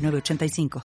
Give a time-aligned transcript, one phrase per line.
[0.00, 0.82] 906985.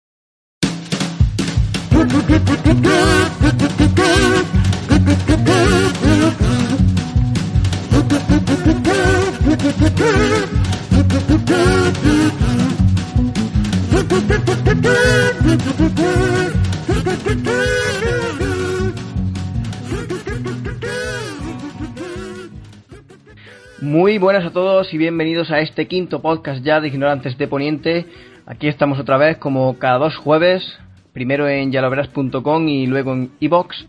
[23.82, 28.08] Muy buenas a todos y bienvenidos a este quinto podcast ya de Ignorantes de Poniente.
[28.46, 30.78] Aquí estamos otra vez como cada dos jueves,
[31.14, 33.88] primero en yaloveras.com y luego en iBox.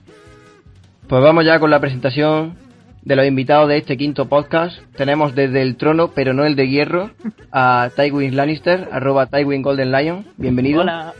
[1.09, 2.55] Pues vamos ya con la presentación
[3.03, 4.79] de los invitados de este quinto podcast.
[4.97, 7.11] Tenemos desde el trono, pero no el de hierro,
[7.51, 10.27] a Tywin Lannister, arroba Tywin Golden Lion.
[10.37, 10.83] Bienvenido.
[10.83, 11.15] Hola.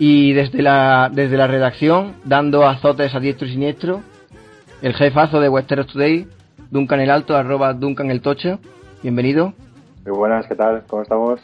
[0.00, 4.02] Y desde la, desde la redacción, dando azotes a diestro y siniestro,
[4.82, 6.26] el jefazo de Westeros Today,
[6.70, 8.58] Duncan el Alto, arroba Duncan el Tocho.
[9.02, 9.54] Bienvenido.
[10.04, 10.82] Muy buenas, ¿qué tal?
[10.88, 11.40] ¿Cómo estamos?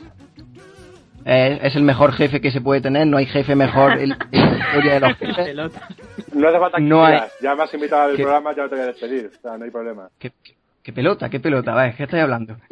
[1.29, 4.59] Eh, es el mejor jefe que se puede tener, no hay jefe mejor en, la
[4.59, 5.37] historia de los jefes.
[5.47, 5.89] Pelota.
[6.33, 7.21] No hace falta que No hay-.
[7.43, 8.23] Ya me has invitado al ¿Qué?
[8.23, 9.31] programa, ya no te voy a despedir.
[9.37, 10.09] O sea, no hay problema.
[10.21, 12.57] ¿Qué, qué- qué pelota, qué pelota, vale, ¿qué estoy hablando?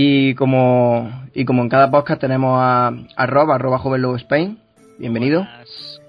[0.00, 4.56] Y como, y como en cada podcast tenemos a, a Rob, arroba Joven Lobo Spain,
[4.96, 5.40] bienvenido.
[5.40, 6.00] Buenas.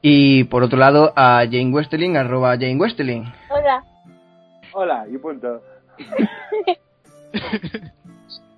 [0.00, 3.24] Y por otro lado a Jane Westerling, arroba Jane Westerling.
[3.50, 3.82] Hola.
[4.74, 5.60] Hola, y punto.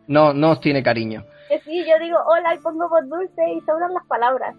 [0.06, 1.24] No, no os tiene cariño.
[1.48, 4.54] Que sí, yo digo hola y pongo voz dulce y sobran las palabras.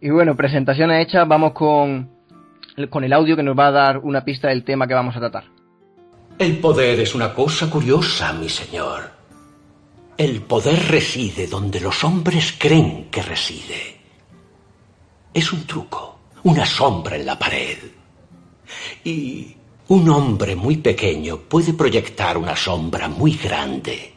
[0.00, 2.10] Y bueno, presentaciones hechas, vamos con,
[2.90, 5.20] con el audio que nos va a dar una pista del tema que vamos a
[5.20, 5.44] tratar.
[6.38, 9.10] El poder es una cosa curiosa, mi señor.
[10.16, 14.00] El poder reside donde los hombres creen que reside.
[15.32, 17.78] Es un truco, una sombra en la pared.
[19.04, 19.56] Y
[19.88, 24.11] un hombre muy pequeño puede proyectar una sombra muy grande.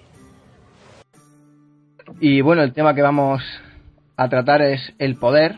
[2.20, 3.42] Y bueno, el tema que vamos
[4.18, 5.58] a tratar es el poder.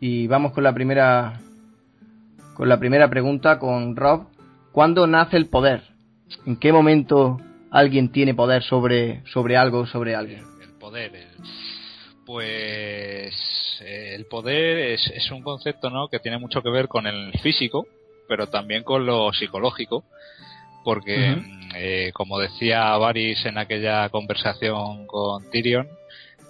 [0.00, 1.40] Y vamos con la primera
[2.54, 4.26] con la primera pregunta con Rob.
[4.72, 5.82] ¿Cuándo nace el poder?
[6.46, 7.38] ¿En qué momento
[7.70, 10.42] alguien tiene poder sobre, sobre algo, sobre alguien?
[10.62, 11.14] El poder.
[11.16, 11.28] el-
[12.26, 13.34] Pues
[13.82, 16.08] eh, el poder es, es un concepto ¿no?
[16.08, 17.86] que tiene mucho que ver con el físico,
[18.28, 20.04] pero también con lo psicológico,
[20.84, 21.36] porque
[21.74, 25.88] eh, como decía Varys en aquella conversación con Tyrion,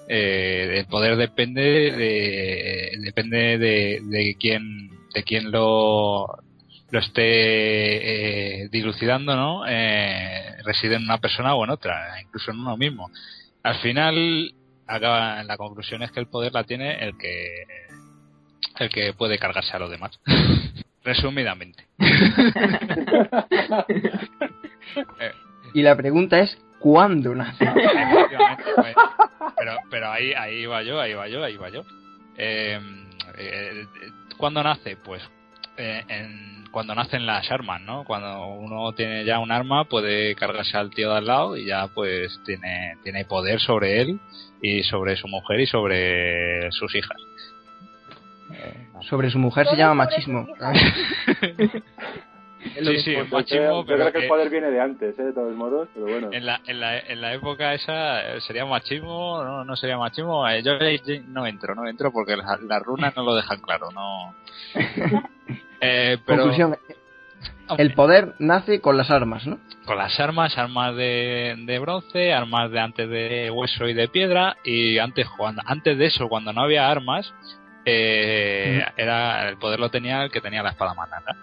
[0.08, 6.26] eh, el poder depende de depende de, de quién de quién lo
[6.90, 9.64] lo esté eh, dilucidando, ¿no?
[9.66, 13.10] Eh, reside en una persona o en otra, incluso en uno mismo.
[13.62, 14.54] Al final,
[14.86, 17.64] acaba, la conclusión es que el poder la tiene el que
[18.78, 20.18] el que puede cargarse a los demás.
[21.04, 21.86] Resumidamente.
[25.20, 25.32] Eh,
[25.74, 27.64] Y la pregunta es ¿cuándo nace?
[28.76, 28.94] Pues,
[29.56, 31.84] pero, pero ahí, ahí va yo, ahí va yo, ahí va yo.
[32.36, 32.80] Eh,
[33.38, 33.86] eh,
[34.36, 34.96] ¿Cuándo nace?
[34.96, 35.22] Pues
[35.76, 38.04] eh, en, cuando nacen las armas, ¿no?
[38.04, 41.88] Cuando uno tiene ya un arma puede cargarse al tío de al lado y ya
[41.88, 44.18] pues tiene, tiene poder sobre él
[44.62, 47.16] y sobre su mujer y sobre sus hijas.
[49.08, 50.46] Sobre su mujer se llama machismo.
[52.62, 53.12] Sí, sí.
[53.14, 55.22] Yo machismo, creo- yo pero creo que el poder viene de antes, ¿eh?
[55.24, 56.28] de todos modos, pero bueno.
[56.30, 60.46] En la, en la, en la época esa eh, sería machismo, no, no sería machismo.
[60.46, 60.72] Eh, Yo
[61.28, 64.34] no entro, no entro porque las, runas no lo dejan claro, no.
[65.82, 66.76] Eh, pero Conclusión,
[67.78, 69.58] el poder nace con las armas, ¿no?
[69.86, 74.58] con las armas, armas de, de bronce, armas de antes de hueso y de piedra
[74.62, 77.32] y antes cuando antes de eso cuando no había armas
[77.84, 81.36] eh, era el poder lo tenía el que tenía la espada más larga.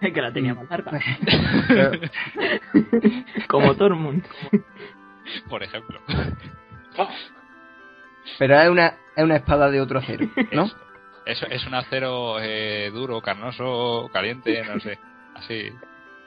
[0.00, 0.92] que la tenía más larga.
[1.68, 1.90] Pero-
[3.48, 4.24] Como Tormund.
[5.48, 6.00] Por ejemplo.
[8.38, 8.86] Pero es una,
[9.16, 10.70] es una espada de otro acero, ¿no?
[11.26, 14.98] Es, es un acero eh, duro, carnoso, caliente, no sé.
[15.34, 15.70] Así.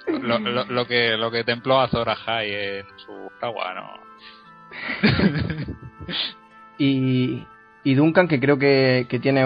[0.08, 4.02] Lo, lo, lo que lo que templó a Zora High en su agua, ¿no?
[6.78, 7.46] Y,
[7.84, 9.46] y Duncan, que creo que, que tiene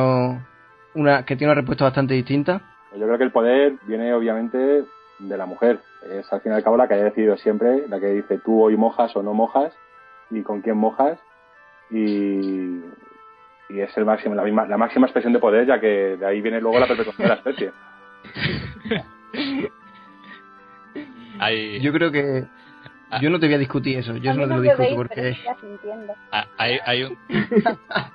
[0.93, 2.61] una que tiene una respuesta bastante distinta.
[2.97, 4.85] Yo creo que el poder viene obviamente
[5.19, 5.79] de la mujer.
[6.09, 8.61] Es al fin y al cabo la que haya decidido siempre, la que dice tú
[8.61, 9.73] hoy mojas o no mojas.
[10.29, 11.19] y con quién mojas.
[11.91, 12.81] Y,
[13.69, 16.41] y es el máximo, la, misma, la máxima expresión de poder, ya que de ahí
[16.41, 17.71] viene luego la perpetuación de la especie.
[21.39, 22.45] Hay, Yo creo que.
[23.21, 25.37] Yo no te voy a discutir eso, yo A eso no te lo discuto porque.
[26.31, 27.17] Ah, hay, hay un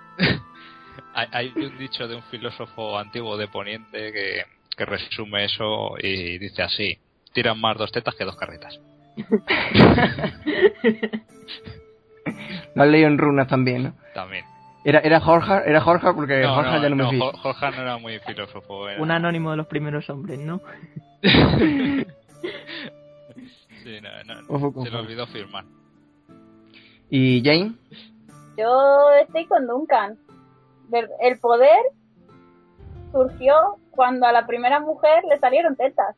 [1.14, 4.44] hay, un dicho de un filósofo antiguo de Poniente que,
[4.76, 6.98] que resume eso y dice así
[7.32, 8.78] tiran más dos tetas que dos carretas
[12.74, 13.94] Lo has leído en runas también, ¿no?
[14.14, 14.44] también
[14.84, 17.20] Era, era Jorge, era Jorge porque no, Jorge no, ya no, me no, fío.
[17.20, 20.60] Jo- Jorge no era muy filósofo era- Un anónimo de los primeros hombres, ¿no?
[23.82, 25.64] Sí, no, no, Ojo con se le olvidó firmar
[27.08, 27.72] ¿Y Jane?
[28.60, 30.18] Yo estoy con Duncan.
[31.20, 31.78] El poder
[33.10, 33.54] surgió
[33.90, 36.14] cuando a la primera mujer le salieron tetas.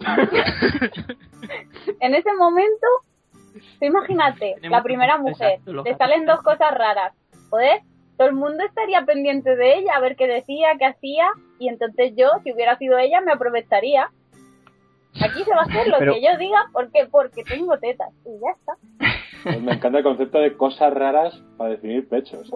[2.00, 2.86] en ese momento,
[3.78, 7.14] tú imagínate, la primera mujer, le salen dos cosas raras.
[7.48, 7.80] Joder,
[8.18, 11.28] todo el mundo estaría pendiente de ella, a ver qué decía, qué hacía,
[11.58, 14.10] y entonces yo, si hubiera sido ella, me aprovecharía.
[15.22, 17.06] Aquí se va a hacer lo Pero- que yo diga, ¿por qué?
[17.10, 18.76] Porque tengo tetas, y ya está.
[19.44, 22.50] Pues me encanta el concepto de cosas raras para definir pechos.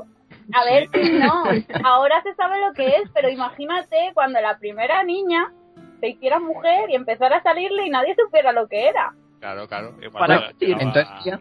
[0.55, 1.45] A ver, si no,
[1.85, 5.53] ahora se sabe lo que es, pero imagínate cuando la primera niña
[6.01, 9.13] se hiciera mujer y empezara a salirle y nadie supiera lo que era.
[9.41, 11.41] claro claro y Para llegaba, Entonces, ya,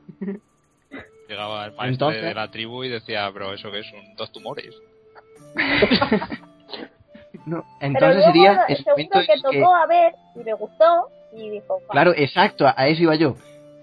[1.29, 4.31] llegaba el maestro Entonces- de la tribu y decía pero eso que es un dos
[4.31, 4.75] tumores
[7.45, 10.43] no, Pero entonces luego sería el seguro momento que en que- tocó a ver y
[10.43, 11.79] le gustó y dijo.
[11.89, 13.35] Claro, exacto, a eso iba yo.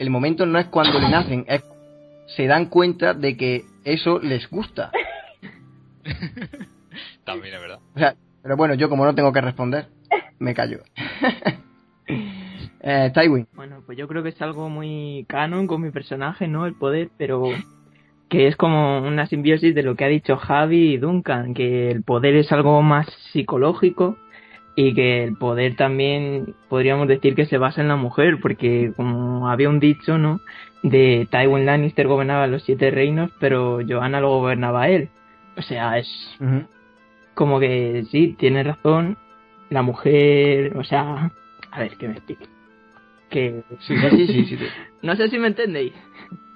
[0.04, 1.64] El momento no es cuando le nacen, es
[2.26, 4.92] se dan cuenta de que eso les gusta.
[7.24, 9.86] también es verdad O sea, pero bueno, yo como no tengo que responder,
[10.38, 10.80] me callo.
[12.80, 13.48] eh, Tywin.
[13.54, 16.66] Bueno, pues yo creo que es algo muy canon con mi personaje, ¿no?
[16.66, 17.44] El poder, pero
[18.28, 22.02] que es como una simbiosis de lo que ha dicho Javi y Duncan, que el
[22.02, 24.18] poder es algo más psicológico
[24.76, 29.48] y que el poder también podríamos decir que se basa en la mujer, porque como
[29.48, 30.40] había un dicho, ¿no?
[30.82, 35.08] De Tywin Lannister gobernaba los siete reinos, pero Joanna lo gobernaba él.
[35.56, 36.08] O sea, es
[37.34, 39.16] como que sí, tiene razón.
[39.70, 41.30] La mujer, o sea,
[41.70, 42.46] a ver, que me explique.
[43.30, 44.66] Que Sí, sí, sí, sí, sí, sí.
[45.02, 45.92] no sé si me entendéis.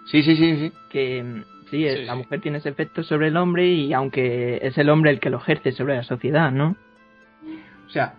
[0.06, 0.72] Sí, sí, sí, sí.
[0.90, 2.18] Que sí, Sí, la sí.
[2.18, 5.38] mujer tiene ese efecto sobre el hombre y aunque es el hombre el que lo
[5.38, 6.76] ejerce sobre la sociedad, ¿no?
[7.88, 8.14] O sea,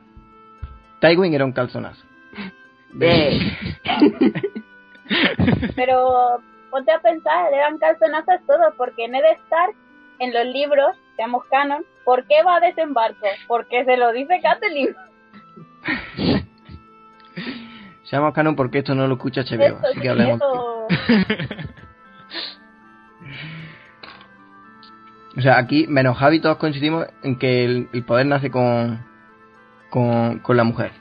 [0.99, 2.03] Tywin era un calzonazo.
[5.75, 9.73] Pero ponte a pensar, eran calzonazos todos, porque Ned Stark
[10.19, 13.25] en los libros, seamos canon, ¿por qué va a desembarco?
[13.47, 14.95] Porque se lo dice Catelyn.
[18.03, 20.41] Seamos canon porque esto no lo escucha HBO, Esto, así que hablemos.
[20.41, 20.87] eso-
[25.37, 29.05] O sea, aquí, menos Javi, todos coincidimos en que el, el poder nace con,
[29.89, 30.91] con, con la mujer.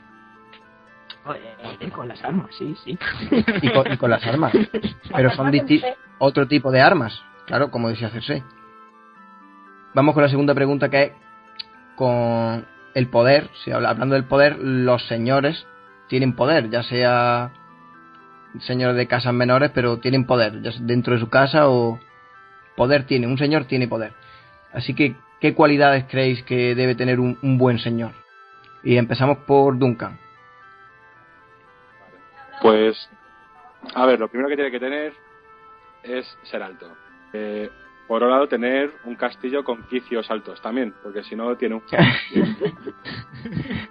[1.79, 2.97] Eh, con las armas, sí, sí.
[3.61, 4.51] Y con, y con las armas.
[5.15, 5.51] Pero son
[6.17, 7.21] otro tipo de armas.
[7.45, 8.43] Claro, como decía Cersei.
[9.93, 11.11] Vamos con la segunda pregunta que es
[11.95, 13.49] con el poder.
[13.63, 15.65] Si habla- hablando del poder, los señores
[16.07, 17.51] tienen poder, ya sea
[18.61, 21.99] señores de casas menores, pero tienen poder, ya sea dentro de su casa o
[22.75, 23.27] poder tiene.
[23.27, 24.13] Un señor tiene poder.
[24.73, 28.13] Así que, ¿qué cualidades creéis que debe tener un, un buen señor?
[28.83, 30.17] Y empezamos por Duncan.
[32.61, 33.09] Pues,
[33.93, 35.13] a ver, lo primero que tiene que tener
[36.03, 36.87] es ser alto.
[37.33, 37.69] Eh,
[38.07, 41.83] por otro lado, tener un castillo con quicios altos también, porque si no tiene un...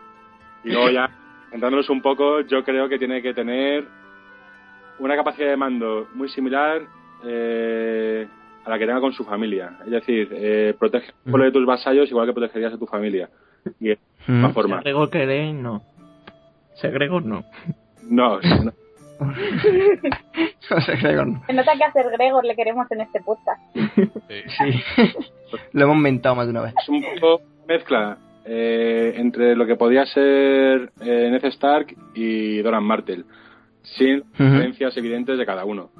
[0.64, 1.10] y luego ya,
[1.50, 3.86] centrándonos un poco, yo creo que tiene que tener
[4.98, 6.82] una capacidad de mando muy similar
[7.24, 8.26] eh,
[8.64, 9.78] a la que tenga con su familia.
[9.84, 13.30] Es decir, eh, protege de tus vasallos igual que protegerías a tu familia.
[13.80, 13.98] Y de
[14.28, 14.78] una forma.
[14.78, 15.82] Segregor que leen, no.
[16.74, 17.44] Segregor no.
[18.02, 18.72] No, no,
[20.70, 21.42] No sé, Gregor, no.
[21.46, 23.60] Se nota que a Ser Gregor le queremos en este podcast.
[23.74, 24.82] Sí.
[25.72, 26.74] Lo hemos mentado más de una vez.
[26.80, 32.84] es un poco mezcla eh, entre lo que podría ser eh, Ned Stark y Doran
[32.84, 33.24] Martell,
[33.82, 35.90] sin diferencias evidentes de cada uno.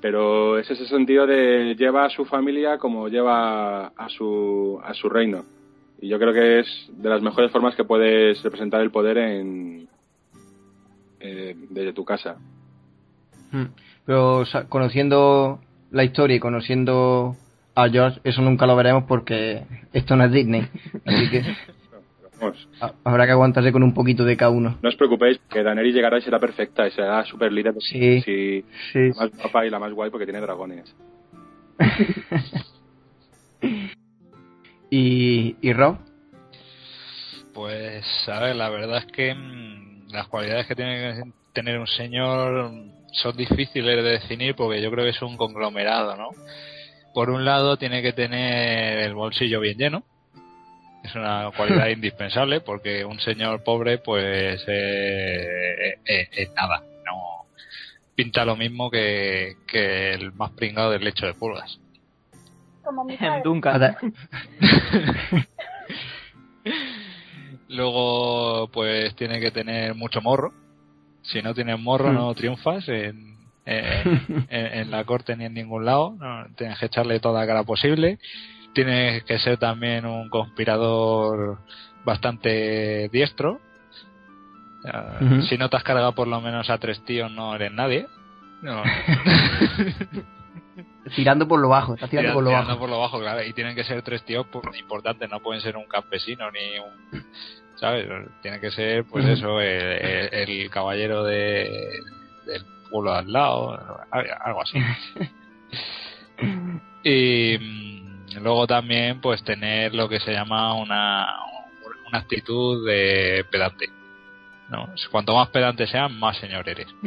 [0.00, 5.08] Pero es ese sentido de lleva a su familia como lleva a su, a su
[5.08, 5.44] reino.
[6.00, 9.88] Y yo creo que es de las mejores formas que puedes representar el poder en
[11.20, 12.36] eh, desde tu casa.
[13.52, 13.64] Mm.
[14.04, 15.60] Pero conociendo
[15.90, 17.36] la historia y conociendo
[17.74, 20.68] a George, eso nunca lo veremos porque esto no es Disney.
[21.06, 21.42] Así que,
[23.04, 24.76] Habrá que aguantarse con un poquito de cada uno.
[24.82, 27.74] No os preocupéis, que Daenerys llegará y será perfecta y será super líder.
[27.80, 30.94] Sí, sí, La más guapa y la más guay porque tiene dragones.
[34.96, 35.98] ¿Y, ¿Y Rob?
[37.52, 41.22] Pues, a ver, la verdad es que mm, las cualidades que tiene que
[41.52, 42.70] tener un señor
[43.10, 46.28] son difíciles de definir porque yo creo que es un conglomerado, ¿no?
[47.12, 50.04] Por un lado tiene que tener el bolsillo bien lleno,
[51.02, 57.46] es una cualidad indispensable porque un señor pobre pues eh, eh, eh, nada, no
[58.14, 61.80] pinta lo mismo que, el más pringado del lecho de pulgas.
[62.84, 63.16] Como mi
[67.68, 70.52] Luego pues tiene que tener mucho morro.
[71.22, 72.34] Si no tienes morro no hmm.
[72.34, 76.16] triunfas en, en, la corte ni en ningún lado.
[76.56, 78.18] tienes que echarle toda la cara posible
[78.74, 81.58] tienes que ser también un conspirador
[82.04, 83.60] bastante diestro.
[85.48, 88.06] Si no te has cargado por lo menos a tres tíos, no eres nadie.
[91.14, 92.80] Tirando por lo bajo, está tirando, por lo tirando bajo.
[92.80, 93.42] por lo bajo, claro.
[93.42, 94.46] Y tienen que ser tres tíos
[94.78, 97.24] importantes, no pueden ser un campesino ni un.
[97.76, 98.06] ¿Sabes?
[98.40, 102.00] Tiene que ser, pues eso, el, caballero de,
[102.46, 103.78] del pueblo al lado,
[104.10, 104.78] algo así.
[107.04, 107.58] y
[108.40, 111.26] Luego también, pues tener lo que se llama una,
[112.08, 113.90] una actitud de pedante.
[114.68, 114.88] ¿no?
[115.10, 116.88] Cuanto más pedante sean, más señor eres.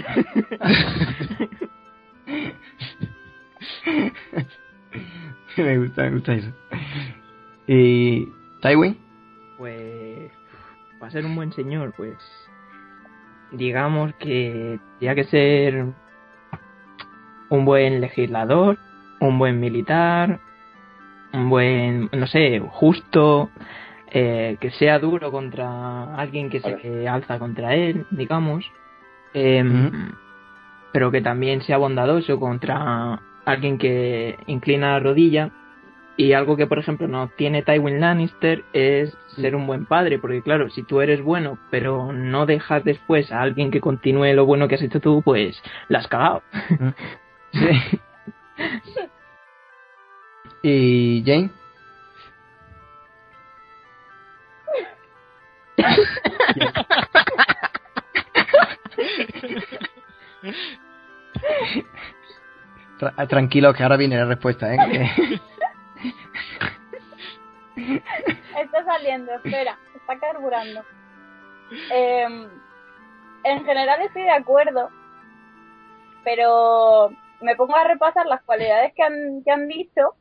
[5.57, 6.51] me gusta, me gusta eso.
[7.67, 8.27] ¿Y
[8.61, 8.97] Tywin?
[9.57, 10.31] Pues,
[10.99, 12.17] para ser un buen señor, pues,
[13.51, 15.85] digamos que tendría que ser
[17.49, 18.77] un buen legislador,
[19.19, 20.39] un buen militar,
[21.33, 23.49] un buen, no sé, justo,
[24.11, 28.65] eh, que sea duro contra alguien que se alza contra él, digamos,
[29.33, 30.11] em,
[30.93, 35.51] pero que también sea bondadoso contra alguien que inclina la rodilla.
[36.17, 40.41] Y algo que, por ejemplo, no tiene Tywin Lannister es ser un buen padre, porque
[40.41, 44.67] claro, si tú eres bueno, pero no dejas después a alguien que continúe lo bueno
[44.67, 46.41] que has hecho tú, pues la has cagado.
[47.53, 47.99] sí.
[50.63, 51.51] ¿Y Jane?
[63.27, 65.39] tranquilo, que ahora viene la respuesta, ¿eh?
[68.61, 70.83] está saliendo, espera, está carburando.
[71.91, 72.47] Em,
[73.43, 74.89] en general estoy de acuerdo,
[76.23, 77.11] pero
[77.41, 80.15] me pongo a repasar las cualidades que han, que han dicho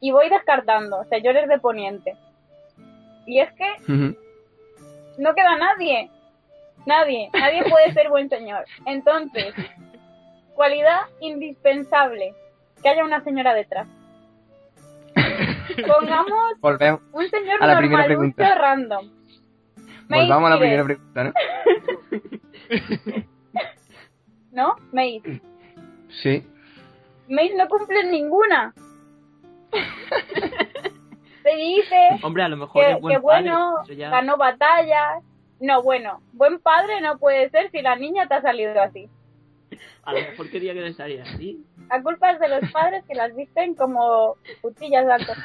[0.00, 2.16] y voy descartando señores de Poniente.
[3.26, 4.14] Y es que
[5.18, 6.10] no queda nadie.
[6.86, 7.28] Nadie.
[7.32, 8.64] Nadie puede ser buen señor.
[8.86, 9.54] Entonces,
[10.58, 12.34] cualidad indispensable.
[12.82, 13.86] Que haya una señora detrás.
[15.86, 16.54] Pongamos
[17.12, 19.08] un señor a normal, random.
[20.08, 21.32] Volvamos a la primera pregunta, ¿no?
[24.52, 24.74] ¿No?
[24.92, 25.40] Mace.
[26.22, 26.44] Sí.
[27.28, 28.74] Mace no cumple ninguna.
[31.42, 35.22] Se dice Hombre, a lo mejor que, bueno, ganó batallas.
[35.60, 39.08] No, bueno, buen padre no puede ser si la niña te ha salido así.
[40.04, 41.64] A lo mejor quería que le saliera así.
[41.90, 45.38] A culpa de los padres que las visten como putillas altas.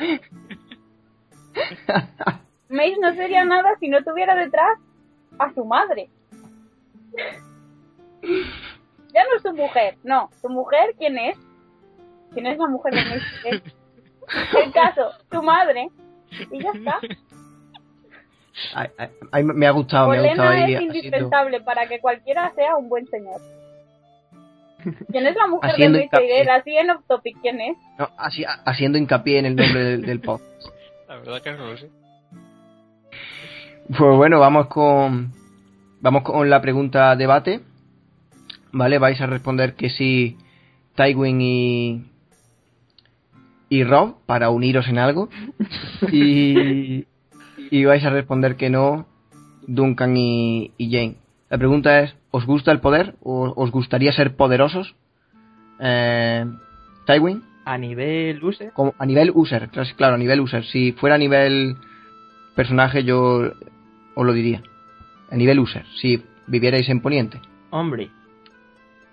[2.70, 4.80] Mace no sería nada si no tuviera detrás
[5.38, 6.10] a su madre.
[9.14, 10.30] ya no es su mujer, no.
[10.42, 11.38] ¿Su mujer quién es?
[12.34, 13.64] ¿Quién es la mujer de Mace?
[14.64, 15.90] el caso, tu madre,
[16.52, 17.00] y ya está.
[19.44, 23.42] me ha gustado, me ha gustado es indispensable para que cualquiera sea un buen señor.
[25.12, 27.78] ¿Quién es la mujer haciendo de Luis Así en off topic, ¿quién es?
[27.98, 30.42] No, así, haciendo hincapié en el nombre del, del pop.
[31.08, 31.90] La verdad que no lo sé.
[33.88, 35.34] Pues bueno, vamos con
[36.02, 37.62] vamos con la pregunta debate.
[38.72, 38.98] ¿Vale?
[38.98, 40.38] Vais a responder que sí
[40.96, 42.06] Tywin y,
[43.70, 45.30] y Rob para uniros en algo.
[46.12, 47.06] Y,
[47.72, 49.08] y vais a responder que no,
[49.68, 51.16] Duncan y, Jane.
[51.50, 53.16] La pregunta es, ¿os gusta el poder?
[53.22, 54.96] ¿O ¿Os gustaría ser poderosos?
[55.80, 56.46] Eh,
[57.06, 57.44] Tywin.
[57.64, 58.72] A nivel user.
[58.74, 60.66] Como, a nivel user, claro, a nivel user.
[60.66, 61.78] Si fuera a nivel
[62.56, 63.52] personaje yo
[64.16, 64.64] os lo diría.
[65.32, 67.40] A nivel user, si vivierais en Poniente.
[67.70, 68.10] Hombre,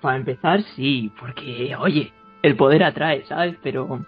[0.00, 2.12] para empezar sí, porque, oye,
[2.42, 3.56] el poder atrae, ¿sabes?
[3.62, 4.00] Pero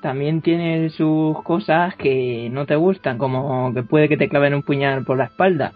[0.00, 4.62] también tiene sus cosas que no te gustan, como que puede que te claven un
[4.62, 5.72] puñal por la espalda,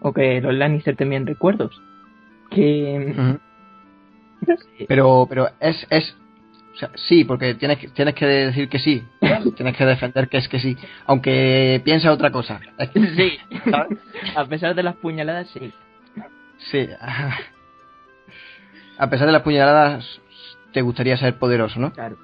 [0.00, 1.82] o que los Lannister te envíen recuerdos.
[2.50, 3.38] Que...
[4.88, 6.14] Pero, pero es, es
[6.74, 9.06] o sea, sí, porque tienes que, tienes que decir que sí.
[9.56, 10.76] tienes que defender que es que sí.
[11.06, 12.60] Aunque piensa otra cosa.
[12.94, 13.38] sí.
[14.34, 15.72] A pesar de las puñaladas, sí.
[16.70, 16.88] Sí.
[18.98, 20.20] A pesar de las puñaladas,
[20.72, 21.92] te gustaría ser poderoso, ¿no?
[21.92, 22.16] Claro.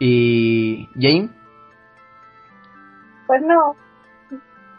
[0.00, 1.28] ¿Y Jane?
[3.26, 3.76] Pues no.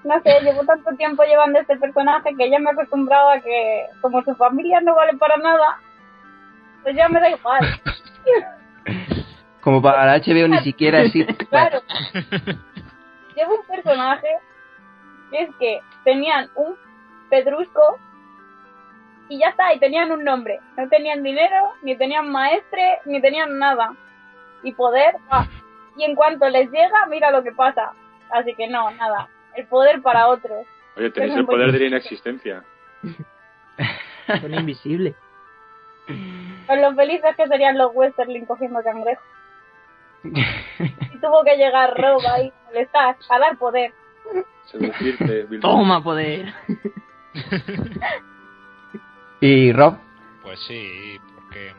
[0.03, 3.85] No sé, llevo tanto tiempo llevando este personaje que ya me he acostumbrado a que,
[4.01, 5.79] como su familia no vale para nada,
[6.83, 7.61] pues ya me da igual.
[9.61, 11.45] Como para HBO ni siquiera existe.
[11.45, 11.81] Claro.
[13.35, 14.27] Llevo un personaje
[15.29, 16.75] que es que tenían un
[17.29, 17.99] pedrusco
[19.29, 20.59] y ya está, y tenían un nombre.
[20.75, 23.93] No tenían dinero, ni tenían maestre, ni tenían nada.
[24.63, 25.47] Y poder, ah.
[25.95, 27.93] y en cuanto les llega, mira lo que pasa.
[28.29, 29.29] Así que no, nada.
[29.55, 30.65] El poder para otros.
[30.95, 32.63] Oye, tenéis el poder de la inexistencia.
[34.41, 35.15] Son invisibles.
[36.67, 39.23] Con lo felices que serían los Westerling cogiendo cangrejos.
[40.23, 43.93] y tuvo que llegar Rob ahí, molestar, a dar poder.
[45.61, 46.53] Toma poder.
[49.41, 49.97] ¿Y Rob?
[50.43, 51.73] Pues sí, porque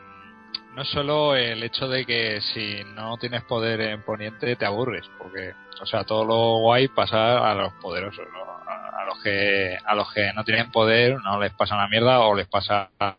[0.75, 5.53] no solo el hecho de que si no tienes poder en Poniente te aburres, porque,
[5.81, 8.25] o sea, todo lo guay pasa a los poderosos,
[8.67, 12.35] a, los que a los que no tienen poder no les pasa una mierda o
[12.35, 13.15] les pasa a,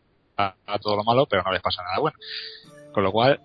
[0.81, 2.17] todo lo malo, pero no les pasa nada bueno.
[2.91, 3.39] Con lo cual,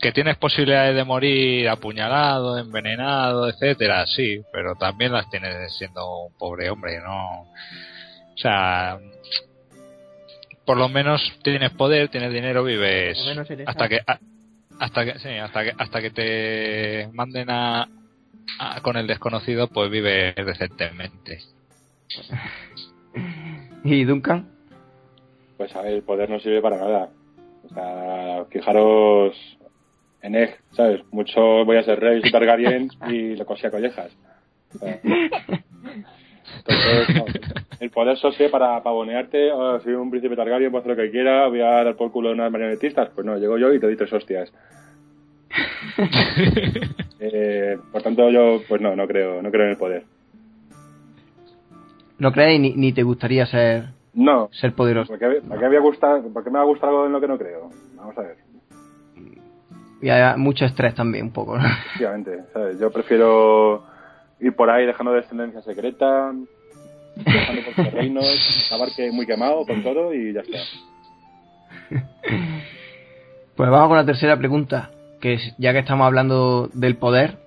[0.00, 6.36] que tienes posibilidades de morir apuñalado, envenenado, etcétera, sí, pero también las tienes siendo un
[6.36, 7.42] pobre hombre, ¿no?
[7.42, 8.98] O sea,
[10.64, 13.18] por lo menos tienes poder, tienes dinero, vives
[13.66, 14.00] hasta que
[14.78, 17.88] hasta que sí, hasta que hasta que te manden a,
[18.82, 21.38] con el desconocido, pues vives decentemente.
[23.84, 24.48] ¿Y Duncan?
[25.56, 27.10] Pues a ver, el poder no sirve para nada.
[27.64, 29.36] O sea, fijaros
[30.22, 31.00] en Egg, ¿sabes?
[31.10, 34.10] Mucho voy a ser rey, Targaryen y lo cosía collejas.
[36.66, 41.10] Entonces, el poder sirve para pavonearte, oh, soy un príncipe Targaryen, puedo hacer lo que
[41.10, 43.10] quiera, voy a dar por culo a unas marionetistas.
[43.10, 44.52] Pues no, llego yo y te doy tres hostias.
[47.18, 50.04] eh, por tanto, yo, pues no, no creo, no creo en el poder.
[52.18, 54.48] ¿No crees ni, ni te gustaría ser no.
[54.52, 55.08] Ser poderoso.
[55.08, 57.36] ¿Por qué, me va a gustar, me va a gustar algo en lo que no
[57.36, 57.70] creo?
[57.96, 58.36] Vamos a ver.
[60.00, 61.56] Y hay mucho estrés también, un poco.
[61.56, 62.78] Efectivamente, ¿sabes?
[62.78, 63.82] Yo prefiero
[64.38, 66.32] ir por ahí dejando descendencia secreta,
[67.16, 70.58] dejando por los reinos, acabar que muy quemado con todo y ya está.
[73.54, 77.38] Pues vamos con la tercera pregunta, que es, ya que estamos hablando del poder,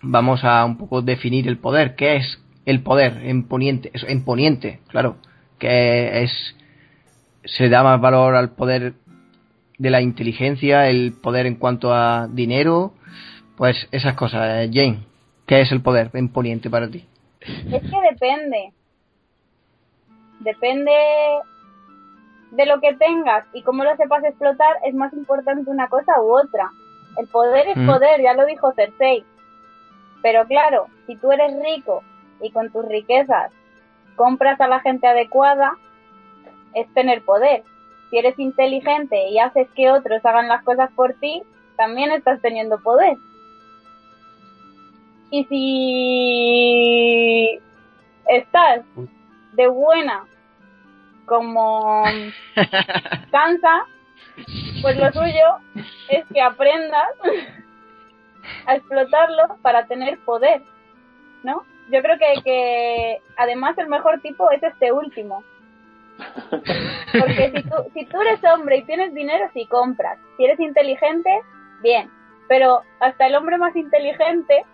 [0.00, 1.94] vamos a un poco definir el poder.
[1.94, 3.92] ¿Qué es el poder en Poniente?
[3.92, 5.18] En Poniente, claro
[5.58, 6.56] que es
[7.44, 8.94] se da más valor al poder
[9.78, 12.94] de la inteligencia, el poder en cuanto a dinero,
[13.56, 14.64] pues esas cosas.
[14.64, 15.00] Eh, Jane,
[15.46, 17.04] ¿qué es el poder en Poniente para ti?
[17.40, 18.72] Es que depende.
[20.40, 20.92] Depende
[22.52, 26.36] de lo que tengas y cómo lo sepas explotar, es más importante una cosa u
[26.36, 26.70] otra.
[27.16, 27.86] El poder es mm.
[27.86, 29.24] poder, ya lo dijo Cersei.
[30.22, 32.02] Pero claro, si tú eres rico
[32.40, 33.52] y con tus riquezas
[34.16, 35.72] compras a la gente adecuada,
[36.74, 37.62] es tener poder.
[38.10, 41.42] Si eres inteligente y haces que otros hagan las cosas por ti,
[41.76, 43.16] también estás teniendo poder.
[45.30, 47.60] Y si
[48.26, 48.82] estás
[49.52, 50.24] de buena
[51.26, 52.04] como
[53.30, 53.84] cansa,
[54.82, 55.58] pues lo suyo
[56.08, 57.10] es que aprendas
[58.66, 60.62] a explotarlo para tener poder,
[61.42, 61.64] ¿no?
[61.90, 65.42] yo creo que, que además el mejor tipo es este último.
[67.18, 70.18] Porque si tú, si tú eres hombre y tienes dinero, sí compras.
[70.36, 71.30] Si eres inteligente,
[71.82, 72.10] bien.
[72.48, 74.64] Pero hasta el hombre más inteligente,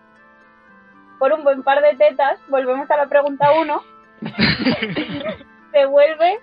[1.19, 3.81] por un buen par de tetas, volvemos a la pregunta uno,
[5.71, 6.39] se vuelve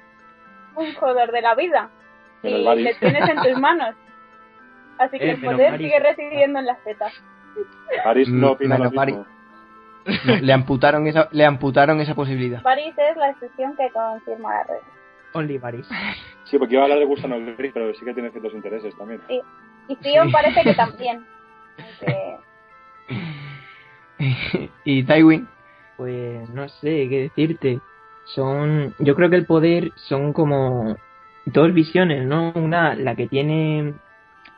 [0.77, 1.91] un joder de la vida.
[2.43, 3.95] Y le tienes en tus manos.
[4.99, 7.13] Así que eh, el poder sigue residiendo en las tetas.
[8.03, 9.27] París no mm, opina lo mismo
[10.41, 12.63] le amputaron esa, le amputaron esa posibilidad.
[12.63, 14.81] París es la excepción que confirma la red.
[15.35, 15.89] Only París.
[16.45, 19.21] Sí, porque iba a hablar de Gusano Gris, pero sí que tiene ciertos intereses también.
[19.29, 19.41] Sí.
[19.89, 21.25] Y Fion parece que también.
[24.85, 25.49] ¿Y Tywin?
[25.97, 27.81] Pues no sé qué decirte.
[28.25, 28.95] Son.
[28.99, 30.97] Yo creo que el poder son como.
[31.45, 32.53] Dos visiones, ¿no?
[32.55, 33.95] Una, la que tiene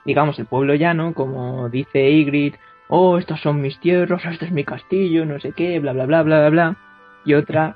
[0.04, 4.64] digamos, el pueblo llano, como dice Ygritte, oh, estos son mis tierras, este es mi
[4.64, 6.76] castillo, no sé qué, bla, bla, bla, bla, bla, bla.
[7.24, 7.74] Y otra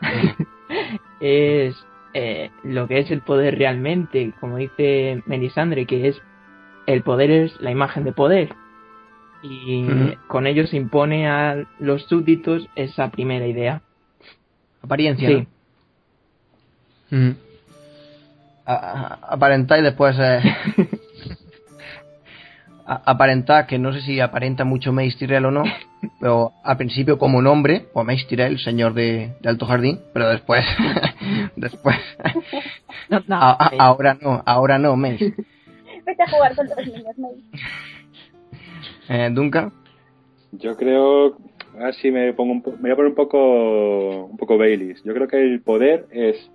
[1.21, 1.75] es
[2.15, 6.23] eh, lo que es el poder realmente, como dice Melisandre, que es
[6.87, 8.55] el poder es la imagen de poder.
[9.43, 9.87] Y
[10.27, 13.83] con ello se impone a los súbditos esa primera idea.
[14.83, 15.29] Apariencia.
[15.29, 15.47] Sí.
[18.67, 20.41] aparentar y después eh,
[22.87, 25.65] aparentar que no sé si aparenta mucho Mace Tyrell o no
[26.21, 30.65] pero al principio como un hombre o Mace Tyrell señor de, Alto Jardín pero después
[31.57, 31.97] después
[33.31, 35.35] ahora no ahora no Mace
[36.05, 37.43] vete a jugar con los niños Mace
[39.09, 39.73] eh, Duncan
[40.53, 41.37] yo creo
[41.81, 45.41] así me pongo me voy a poner un poco un poco Baileys yo creo que
[45.41, 46.51] el poder es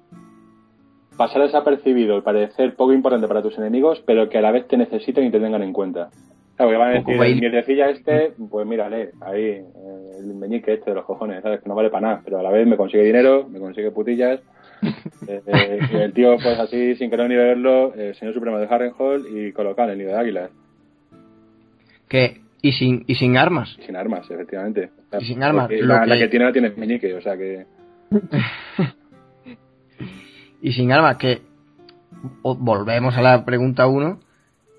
[1.17, 4.77] pasar desapercibido y parecer poco importante para tus enemigos, pero que a la vez te
[4.77, 6.09] necesiten y te tengan en cuenta.
[6.55, 9.65] Claro, que van a decir, el mierdecilla este, pues mírale, ahí, eh,
[10.19, 11.61] el meñique este de los cojones, ¿sabes?
[11.61, 14.39] Que no vale para nada, pero a la vez me consigue dinero, me consigue putillas.
[15.25, 18.65] Eh, eh, y el tío, pues así, sin querer ni verlo, el señor supremo de
[18.65, 20.51] Harrenhal y colocar el nido de águilas.
[22.09, 22.41] ¿Qué?
[22.65, 23.75] ¿Y sin, y sin armas?
[23.85, 24.89] Sin armas, efectivamente.
[25.19, 25.69] y sin armas.
[25.69, 26.29] La, que...
[26.29, 27.65] tiene la tiene meñique, o sea que...
[30.61, 31.41] y sin armas, que
[32.41, 34.17] volvemos a la pregunta 1.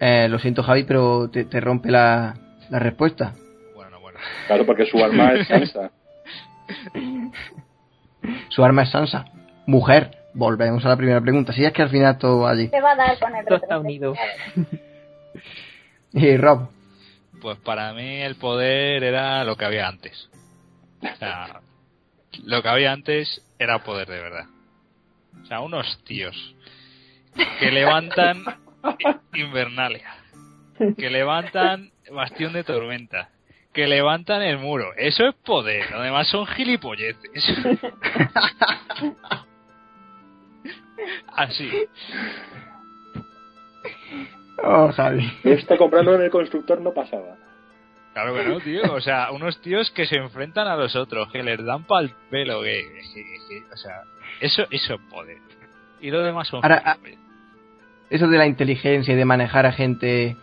[0.01, 2.35] Eh, lo siento, Javi, pero te, rompe la,
[2.71, 3.35] la, respuesta.
[3.75, 4.19] Bueno, bueno.
[4.47, 5.91] Claro, porque su arma es Sansa.
[8.49, 9.27] su arma es Sansa.
[9.67, 10.11] Mujer.
[10.33, 11.53] Volvemos a la primera pregunta.
[11.53, 12.69] Si es que al final todo va allí.
[12.69, 14.15] Te va a dar con el Todo está unido.
[16.15, 16.74] y Rob.
[17.45, 20.31] Pues para mí el poder era lo que había antes.
[21.03, 21.61] O sea,
[22.43, 24.47] lo que había antes era poder de verdad.
[25.43, 26.35] O sea, unos tíos
[27.61, 28.43] que levantan
[29.35, 30.17] Invernalia,
[30.97, 33.29] que levantan Bastión de Tormenta,
[33.75, 34.95] que levantan el muro.
[34.97, 37.45] Eso es poder, lo demás son gilipolleces.
[41.37, 41.71] Así.
[44.63, 45.31] Oh, Javi.
[45.43, 47.37] Esto comprando en el constructor no pasaba.
[48.13, 48.95] Claro que no, tío.
[48.95, 52.63] O sea, unos tíos que se enfrentan a los otros, que les dan pa'l pelo,
[52.63, 52.85] que,
[53.73, 54.03] o sea,
[54.41, 55.39] eso, eso poder.
[56.01, 56.61] Y lo demás son.
[56.63, 56.99] Ahora,
[58.11, 60.37] eso de la inteligencia y de manejar a gente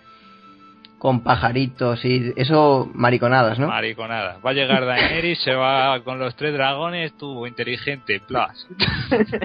[0.98, 3.68] con pajaritos y eso mariconadas, ¿no?
[3.68, 4.38] Mariconadas.
[4.46, 8.68] Va a llegar Daenerys, se va con los tres dragones, tú inteligente, plus.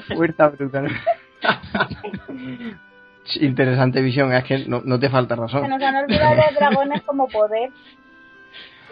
[0.16, 0.82] Fuerza bruta.
[3.40, 5.62] Interesante visión, es que no, no, te falta razón.
[5.62, 7.70] Se nos han olvidado los dragones como poder.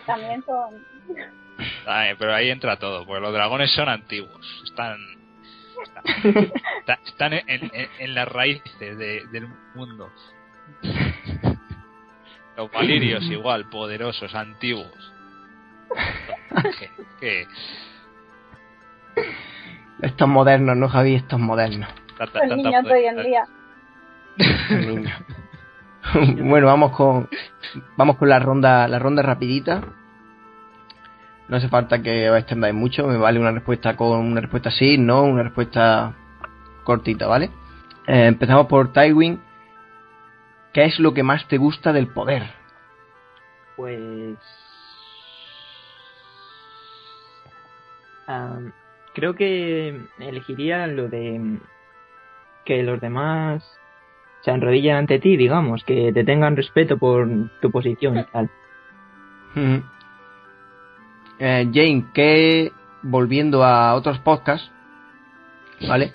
[0.06, 0.84] También son.
[2.18, 4.62] pero ahí entra todo, porque los dragones son antiguos.
[4.64, 4.98] Están
[7.06, 10.10] están en, las raíces del mundo.
[12.56, 15.12] Los valirios igual, poderosos, antiguos.
[20.02, 21.14] Estos modernos, ¿no, Javi?
[21.14, 21.88] Estos modernos.
[22.18, 23.44] Los niños de hoy en día.
[26.42, 27.28] bueno, vamos con
[27.96, 29.82] vamos con la ronda la ronda rapidita.
[31.48, 34.96] No hace falta que os extendáis mucho, me vale una respuesta con una respuesta sí,
[34.96, 36.14] no, una respuesta
[36.84, 37.50] cortita, ¿vale?
[38.06, 39.40] Eh, empezamos por Tywin.
[40.72, 42.42] ¿Qué es lo que más te gusta del poder?
[43.76, 44.38] Pues...
[49.14, 51.58] creo que elegiría lo de
[52.64, 53.62] que los demás
[54.44, 57.26] se enrodillen ante ti, digamos, que te tengan respeto por
[57.60, 58.50] tu posición y tal.
[61.38, 64.70] Eh, Jane, que volviendo a otros podcasts,
[65.88, 66.12] ¿vale?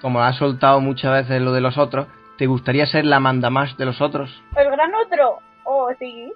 [0.00, 3.76] Como has soltado muchas veces lo de los otros, ¿te gustaría ser la manda más
[3.76, 4.42] de los otros?
[4.56, 6.32] El gran otro, oh, sí.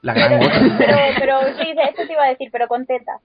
[0.00, 3.20] La gran pero, Pero, pero sí, esto te iba a decir, pero con teta.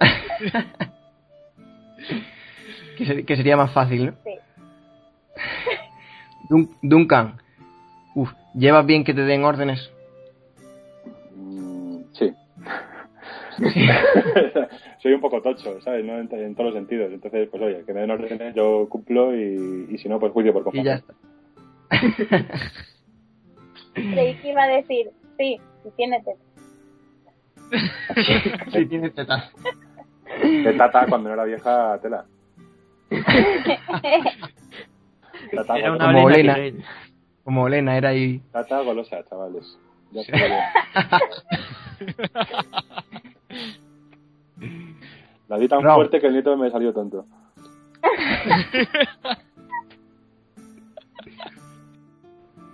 [2.96, 4.12] que, sería más fácil, ¿no?
[4.24, 4.38] Sí.
[6.82, 7.38] Duncan,
[8.14, 9.90] uf, ¿llevas bien que te den órdenes?
[15.02, 16.04] Soy un poco tocho, ¿sabes?
[16.04, 16.18] ¿No?
[16.18, 17.12] En, todos los sentidos.
[17.12, 20.52] Entonces, pues oye, que me den órdenes, yo cumplo y, y si no, pues juicio
[20.52, 20.84] por completo.
[20.84, 21.14] Y ya está.
[23.94, 26.38] Creí que iba a decir, sí, si tiene teta.
[28.72, 29.50] sí tiene teta.
[30.42, 32.24] De tata cuando no era vieja tela.
[35.54, 36.56] Tata, era una como Elena.
[37.44, 38.42] Como Elena era ahí.
[38.52, 39.78] Tata golosa, chavales.
[40.12, 40.32] Ya se
[45.48, 47.24] La di tan fuerte que el nieto me salió tonto.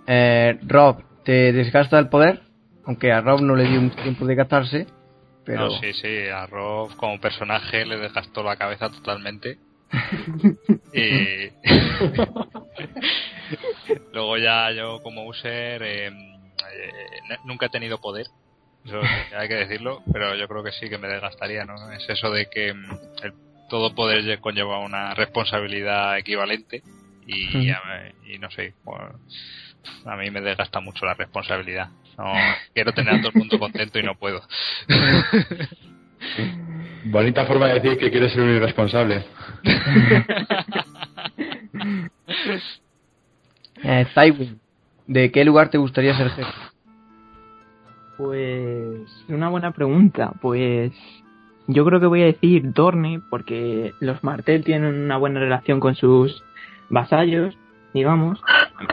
[0.07, 2.41] Eh, Rob, ¿te desgasta el poder?
[2.85, 4.85] Aunque a Rob no le dio mucho tiempo de gastarse.
[5.43, 5.65] Pero...
[5.65, 9.57] No, sí, sí, a Rob como personaje le desgastó la cabeza totalmente.
[10.95, 11.51] Y
[14.13, 16.11] luego ya yo como user eh, eh,
[17.43, 18.25] nunca he tenido poder
[18.85, 19.01] eso
[19.37, 22.49] hay que decirlo pero yo creo que sí que me desgastaría no es eso de
[22.49, 23.33] que mm, el,
[23.69, 26.81] todo poder conlleva una responsabilidad equivalente
[27.27, 27.69] y,
[28.27, 28.73] y no sé
[30.05, 31.89] a mí me desgasta mucho la responsabilidad.
[32.17, 32.33] No,
[32.73, 34.41] quiero tener a todo el mundo contento y no puedo
[37.05, 39.23] Bonita forma de decir que quieres ser un irresponsable.
[43.83, 44.59] eh, Tywin,
[45.05, 46.51] ¿de qué lugar te gustaría ser jefe?
[48.17, 50.33] Pues una buena pregunta.
[50.41, 50.93] Pues
[51.67, 55.93] yo creo que voy a decir Dorne porque los Martel tienen una buena relación con
[55.95, 56.43] sus
[56.89, 57.55] vasallos,
[57.93, 58.41] digamos,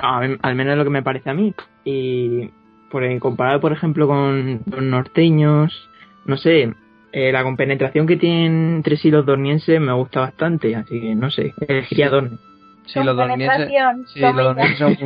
[0.02, 1.54] al menos lo que me parece a mí.
[1.84, 2.50] Y
[2.90, 5.88] por comparado, por ejemplo, con los norteños,
[6.26, 6.74] no sé,
[7.12, 11.30] eh, la compenetración que tienen entre sí los dornienses me gusta bastante, así que no
[11.30, 12.38] sé, elegiría Dorne.
[12.86, 13.68] Sí, los dornienses,
[14.12, 14.96] sí, los dornienses son,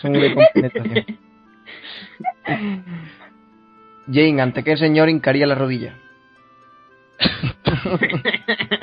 [0.00, 1.04] son de compenetración.
[4.06, 5.94] Jane, ¿ante qué señor hincaría la rodilla?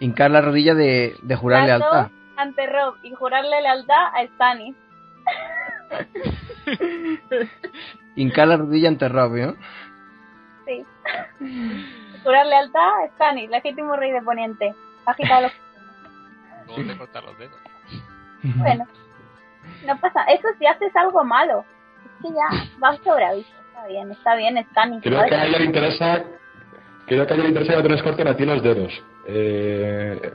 [0.00, 2.10] Hincar la rodilla de, de jurar lealtad.
[2.36, 4.76] Ante Rob y jurarle lealtad a Stannis.
[8.16, 9.56] Hincar la rodilla ante Robio.
[10.64, 10.84] Sí.
[12.24, 14.74] Jurar lealtad a Stannis, legítimo rey de Poniente.
[15.04, 15.52] Agita los...
[16.66, 17.60] ¿Dónde cortar los dedos?
[18.58, 18.86] Bueno,
[19.86, 20.22] no pasa.
[20.24, 21.64] Eso si haces algo malo.
[22.04, 22.46] Es que ya
[22.78, 23.48] vas sobreaviso.
[23.68, 25.02] Está bien, está bien, Stannis.
[25.02, 26.22] Creo que a ella le interesa...
[27.06, 28.92] Creo que a ella le interesa que te les corten a ti los dedos.
[29.26, 30.32] Eh,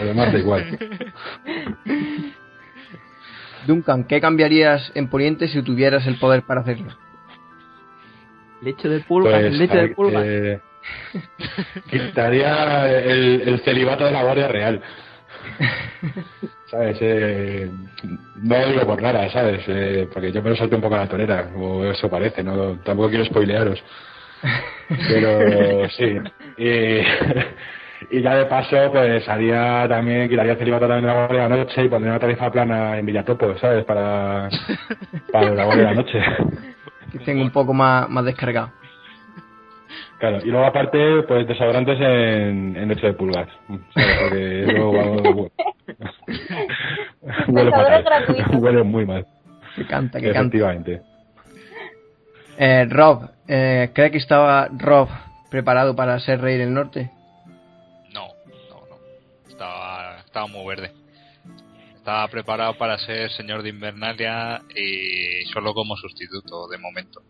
[0.00, 0.78] además da igual.
[3.66, 6.92] Duncan, ¿qué cambiarías en Poniente si tuvieras el poder para hacerlo?
[8.62, 10.24] Leche de pulgas, pues, leche de pulgas.
[10.26, 10.60] Eh,
[11.90, 14.80] quitaría el, el, celibato de la Guardia Real.
[16.70, 16.98] ¿Sabes?
[17.00, 17.70] Eh,
[18.42, 19.62] no digo por nada, ¿sabes?
[19.68, 22.78] Eh, porque yo me lo salto un poco a la torera, o eso parece, no
[22.78, 23.82] tampoco quiero spoilearos.
[24.88, 26.18] Pero sí.
[28.10, 31.48] Y, ya de paso, pues haría también, quitaría el celibato también de la guardia de
[31.48, 33.84] la noche y pondría una tarifa plana en Villatopo, ¿sabes?
[33.84, 34.48] Para,
[35.32, 36.20] para la guardia de la noche.
[37.12, 38.70] Que tengo un poco más, más descargado.
[40.18, 43.48] Claro, y luego aparte, pues desodorantes en, en leche de pulgas.
[43.94, 44.18] ¿sabes?
[44.22, 44.92] Porque luego
[45.24, 45.52] vamos.
[47.48, 48.24] huele fatal.
[48.58, 49.26] huele muy mal.
[49.74, 51.02] Que canta, que Efectivamente.
[52.58, 55.08] Eh, Rob, eh, ¿cree que estaba Rob
[55.50, 57.10] preparado para ser rey del norte?
[60.36, 60.92] Estaba muy verde.
[61.94, 67.22] Estaba preparado para ser señor de Invernalia y solo como sustituto de momento.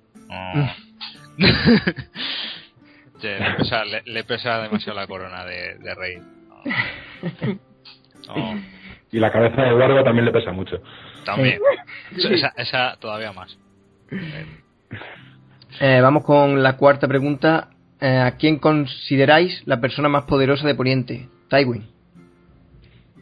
[4.07, 6.19] le, pesa, demasiado la corona de, rey.
[9.13, 10.83] Y la cabeza de Eduardo también le pesa mucho.
[11.25, 11.61] También.
[12.57, 13.57] Esa, todavía más.
[15.81, 17.69] Eh, vamos con la cuarta pregunta.
[18.01, 21.29] Eh, ¿A quién consideráis la persona más poderosa de Poniente?
[21.49, 21.96] Tywin.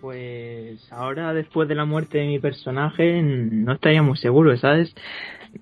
[0.04, 4.94] Pues ahora, después de la muerte de mi personaje, no estaría muy seguro, ¿sabes?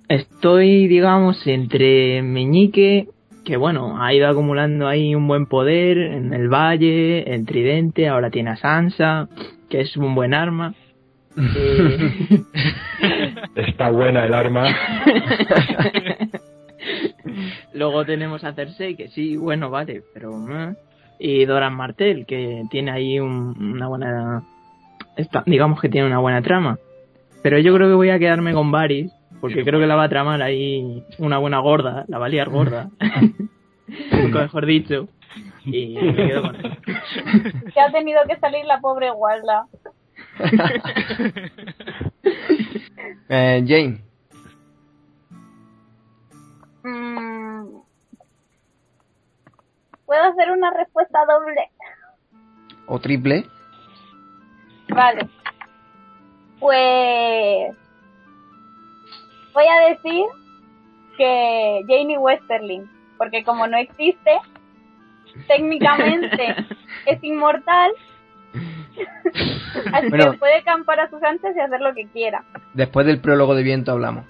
[0.08, 3.06] Estoy, digamos, entre Meñique,
[3.44, 8.30] que bueno, ha ido acumulando ahí un buen poder en el valle, el tridente, ahora
[8.30, 9.28] tiene a Sansa,
[9.70, 10.74] que es un buen arma.
[11.36, 12.42] Eh,
[13.54, 14.64] Está buena el arma.
[17.74, 20.32] Luego tenemos a Cersei, que sí, bueno, vale, pero...
[21.24, 24.42] y Doran Martel, que tiene ahí una buena.
[25.46, 26.80] digamos que tiene una buena trama.
[27.44, 30.08] Pero yo creo que voy a quedarme con Varys, porque creo que la va a
[30.08, 32.90] tramar ahí una buena gorda, la va a liar gorda.
[34.12, 35.06] mejor dicho.
[35.64, 36.76] Y me quedo con él.
[37.72, 39.68] Que ha tenido que salir la pobre guarda.
[43.28, 44.00] eh, Jane.
[50.12, 51.70] ¿Puedo hacer una respuesta doble?
[52.84, 53.46] ¿O triple?
[54.90, 55.26] Vale.
[56.60, 57.74] Pues
[59.54, 60.26] voy a decir
[61.16, 62.82] que Janie Westerling,
[63.16, 64.32] porque como no existe,
[65.48, 66.56] técnicamente
[67.06, 67.92] es inmortal.
[69.94, 72.44] Así que puede campar a sus antes y hacer lo que quiera.
[72.74, 74.26] Después del prólogo de viento hablamos.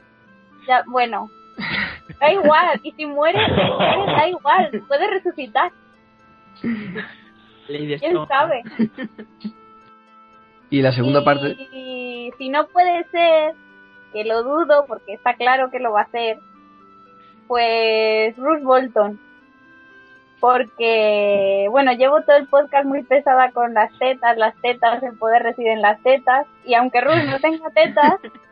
[0.68, 1.29] Ya, bueno,
[2.23, 5.73] Da igual, y si muere, da igual, puede resucitar.
[7.67, 8.63] ¿Quién sabe?
[10.71, 11.57] Y la segunda parte.
[11.73, 13.55] Y si no puede ser,
[14.13, 16.39] que lo dudo porque está claro que lo va a hacer,
[17.49, 19.19] pues Bruce Bolton.
[20.39, 25.43] Porque, bueno, llevo todo el podcast muy pesada con las tetas, las tetas, el poder
[25.43, 26.47] reside en las tetas.
[26.65, 28.21] Y aunque Bruce no tenga tetas,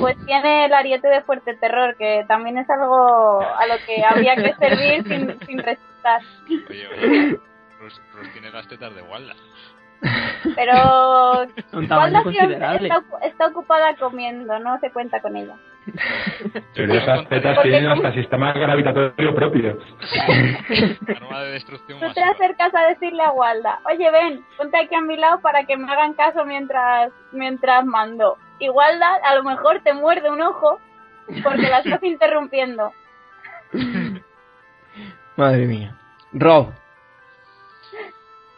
[0.00, 4.36] pues tiene el ariete de fuerte terror, que también es algo a lo que habría
[4.36, 6.20] que servir sin, sin resistar.
[6.68, 7.40] Oye, oye,
[7.80, 8.00] Rus,
[8.32, 9.34] tiene las tetas de Walda.
[10.54, 12.88] Pero Un tamaño considerable.
[12.88, 15.54] está, ocu- está ocupada comiendo, no se cuenta con ella.
[16.74, 19.78] Pero esas tetas Porque tienen como- hasta sistema gravitatorio propio.
[21.16, 25.00] Arma de destrucción Tú te acercas a decirle a Walda, oye ven, ponte aquí a
[25.00, 28.36] mi lado para que me hagan caso mientras, mientras mando.
[28.58, 30.80] Y Walda a lo mejor te muerde un ojo
[31.44, 32.92] porque la estás interrumpiendo.
[35.36, 35.94] Madre mía.
[36.32, 36.72] Rob.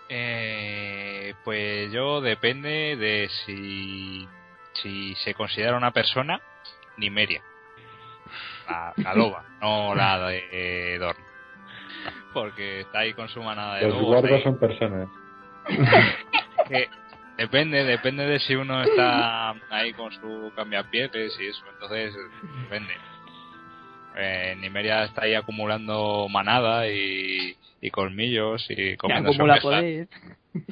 [0.09, 4.29] Eh, pues yo depende de si,
[4.75, 6.41] si se considera una persona,
[6.97, 7.43] Nimeria.
[8.69, 11.19] La, la loba, no la de Dorn.
[12.33, 14.07] Porque está ahí con su manada de Los lobos.
[14.17, 14.43] gordos ahí.
[14.43, 15.09] son personas.
[16.69, 16.89] Que
[17.39, 21.65] depende, depende de si uno está ahí con su cambiapieles y eso.
[21.73, 22.15] Entonces,
[22.63, 22.95] depende.
[24.17, 30.09] Eh, Nimeria está ahí acumulando manada y, y colmillos y comiendo acumula poder.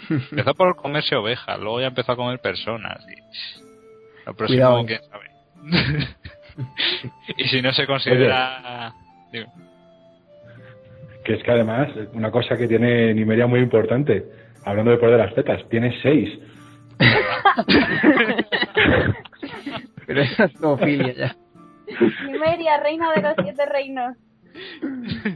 [0.09, 3.05] Empezó por comerse ovejas, luego ya empezó a comer personas.
[3.09, 3.17] Y...
[4.27, 4.87] Lo próximo, Cuidado.
[4.87, 5.31] quién sabe.
[7.37, 8.93] y si no se considera.
[9.33, 9.47] Dime.
[11.25, 14.25] Que es que además, una cosa que tiene Nimeria muy importante,
[14.65, 16.39] hablando de poder de las tetas, tiene seis.
[20.07, 21.37] Pero esa es zoofilia ya.
[22.27, 24.17] Nimeria, reina de los siete reinos.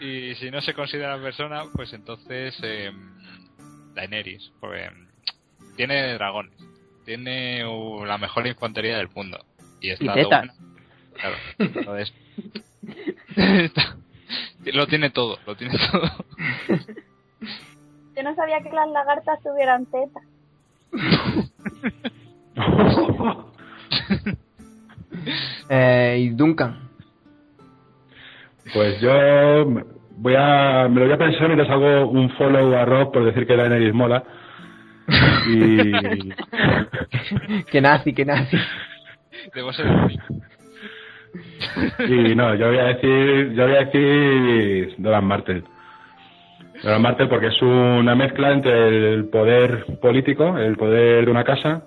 [0.00, 2.90] Y si no se considera persona, pues entonces eh,
[3.94, 5.06] Daenerys, porque em,
[5.76, 6.54] tiene dragones,
[7.04, 9.38] tiene uh, la mejor infantería del mundo
[9.80, 10.54] y está Y buena.
[11.14, 12.14] Claro, entonces
[13.36, 13.96] está-
[14.72, 16.10] lo tiene todo, lo tiene todo.
[18.16, 20.24] Yo no sabía que las lagartas tuvieran tetas.
[25.68, 26.89] Eh, y Duncan.
[28.72, 29.84] Pues yo me-
[30.16, 33.46] voy a, me lo voy a pensar mientras hago un follow a Rob por decir
[33.46, 34.22] que Daenerys mola.
[35.48, 35.92] Y,
[37.70, 38.56] Que nazi, que nazi.
[39.54, 39.86] Debo ser
[42.08, 45.64] y no, yo voy a decir, yo voy a decir Doran Martel.
[46.82, 51.82] Doran Martel porque es una mezcla entre el poder político, el poder de una casa,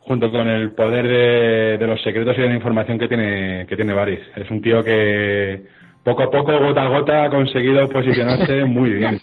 [0.00, 3.76] junto con el poder de, de los secretos y de la información que tiene, que
[3.76, 4.20] tiene Varys.
[4.36, 5.62] Es un tío que
[6.04, 9.20] poco a poco, gota a gota, ha conseguido posicionarse muy bien.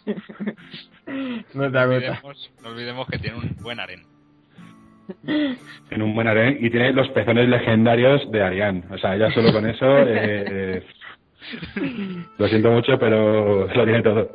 [1.54, 1.82] No te No agota.
[1.84, 4.04] olvidemos, no olvidemos que tiene un buen harén.
[5.90, 8.84] En un buen harén y tiene los pezones legendarios de Ariane.
[8.92, 10.84] O sea, ya solo con eso, eh,
[12.38, 14.32] lo siento mucho, pero lo tiene todo.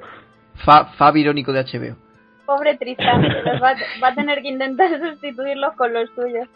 [0.64, 1.96] Fa, Fab irónico de HBO.
[2.44, 6.48] Pobre Tristan, los va, va a tener que intentar sustituirlos con los suyos.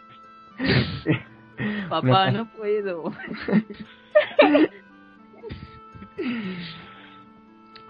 [1.89, 3.13] Papá, no puedo.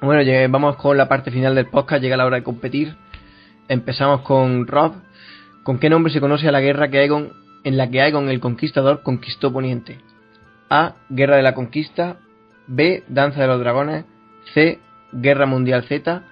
[0.00, 2.94] Bueno, vamos con la parte final del podcast, llega la hora de competir.
[3.68, 4.94] Empezamos con Rob.
[5.62, 7.32] ¿Con qué nombre se conoce a la guerra que Aegon,
[7.64, 9.98] en la que Aegon el Conquistador conquistó Poniente?
[10.70, 10.94] A.
[11.10, 12.18] Guerra de la Conquista.
[12.66, 13.02] B.
[13.08, 14.04] Danza de los Dragones.
[14.54, 14.78] C.
[15.12, 16.22] Guerra Mundial Z.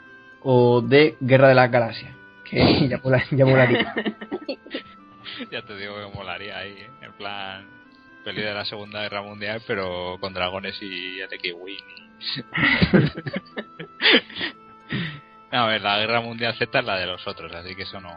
[0.42, 1.16] O D.
[1.20, 2.14] Guerra de las Galaxias.
[2.44, 3.94] Que ya, mola- ya molaría.
[5.52, 6.88] Ya te digo que molaría ahí, ¿eh?
[7.02, 7.66] en plan
[8.26, 11.78] peli de la Segunda Guerra Mundial, pero con dragones y X-Wing.
[15.52, 18.00] No, a ver, la Guerra Mundial Z es la de los otros, así que eso
[18.00, 18.10] no.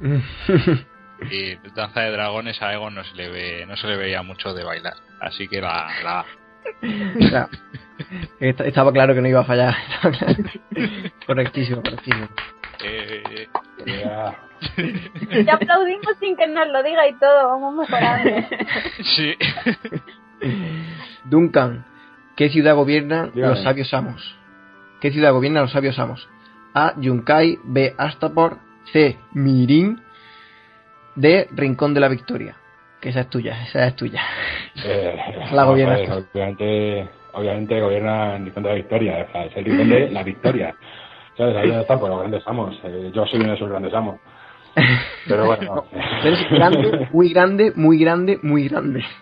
[1.30, 4.52] Y Danza de Dragones a Egon no se le ve, no se le veía mucho
[4.52, 6.26] de bailar, así que la, la
[8.38, 9.74] Estaba claro que no iba a fallar.
[11.26, 12.28] Correctísimo, correctísimo.
[12.84, 13.48] Eh,
[13.86, 14.04] eh,
[15.46, 18.46] Ya aplaudimos sin que nos lo diga y todo, vamos mejorando.
[19.02, 19.34] sí.
[21.24, 21.84] Duncan,
[22.36, 23.54] ¿qué ciudad gobiernan Dígame.
[23.54, 24.36] los sabios amos?
[25.00, 26.28] ¿Qué ciudad gobiernan los sabios amos?
[26.74, 26.94] A.
[26.96, 27.94] Yunkai, B.
[27.96, 28.58] Astapor,
[28.92, 29.16] C.
[29.32, 30.00] Mirin,
[31.14, 31.48] D.
[31.52, 32.56] Rincón de la Victoria.
[33.00, 34.22] Que esa es tuya, esa es tuya.
[34.84, 35.16] Eh,
[35.52, 39.26] La gobierna ver, Obviamente, obviamente gobierna el rincón de la victoria.
[39.28, 40.74] O sea, es el rincón de la victoria.
[41.38, 41.56] ¿Sabes?
[41.56, 42.78] Ahí están, pues los grandes amos.
[42.84, 44.16] Eh, yo soy uno de esos grandes amos.
[45.26, 45.84] Pero bueno.
[46.22, 49.04] Eres grande, muy grande, muy grande, muy grande.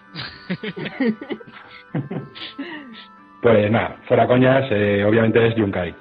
[3.43, 5.95] Pues nada, fuera coñas, eh, obviamente es Yunkai.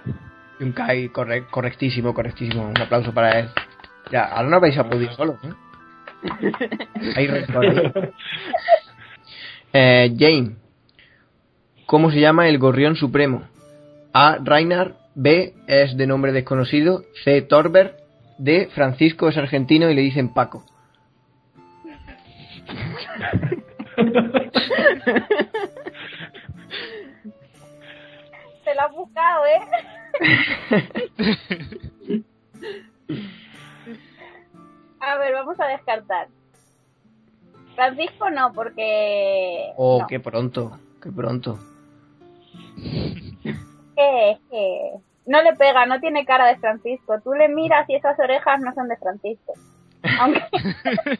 [0.59, 2.68] Yunkai, corre- correctísimo, correctísimo.
[2.68, 3.49] Un aplauso para él.
[4.09, 5.53] Ya, ahora no vais a poder solo, ¿eh?
[7.16, 7.28] Hay
[9.74, 10.55] eh, Jane.
[11.86, 13.43] ¿Cómo se llama el gorrión supremo?
[14.13, 14.39] A.
[14.43, 14.93] Reinar.
[15.16, 15.53] B.
[15.68, 17.03] Es de nombre desconocido.
[17.24, 17.41] C.
[17.41, 17.97] Torber.
[18.38, 18.70] D.
[18.74, 20.66] Francisco es argentino y le dicen Paco.
[28.63, 29.61] Se la has buscado, ¿eh?
[34.99, 36.28] a ver, vamos a descartar.
[37.76, 39.72] Francisco no, porque...
[39.78, 40.07] Oh, no.
[40.07, 41.59] qué pronto, qué pronto.
[43.95, 44.38] ¿Qué?
[44.49, 44.99] ¿Qué?
[45.26, 47.19] No le pega, no tiene cara de Francisco.
[47.23, 49.53] Tú le miras y esas orejas no son de Francisco.
[50.19, 50.43] Aunque...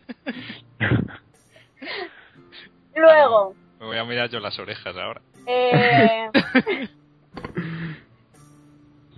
[2.95, 5.22] Luego, Me voy a mirar yo las orejas ahora.
[5.47, 6.30] eh...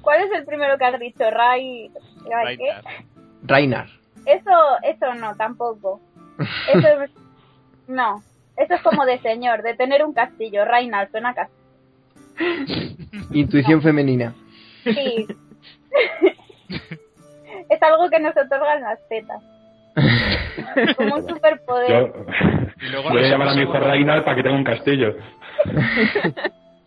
[0.01, 1.29] ¿cuál es el primero que has dicho?
[1.29, 1.91] Ray...
[2.29, 2.71] ¿Ray qué?
[2.71, 2.83] Rainar.
[3.43, 3.88] Reinar.
[4.25, 4.51] Eso,
[4.83, 5.99] eso no, tampoco.
[6.73, 7.11] Eso es...
[7.88, 8.23] No,
[8.57, 10.65] eso es como de señor, de tener un castillo.
[10.65, 11.57] Reinald, suena castillo.
[13.31, 14.33] Intuición femenina.
[14.93, 15.27] Sí.
[17.69, 19.43] es algo que nos otorgan las tetas.
[20.95, 21.89] Como un superpoder.
[21.89, 22.25] Yo
[22.81, 25.15] Y luego voy a llamar a mi hijo para que tenga un castillo.